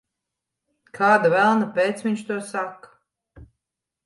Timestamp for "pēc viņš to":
1.77-2.39